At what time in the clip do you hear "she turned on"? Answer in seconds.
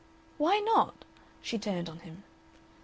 1.43-1.99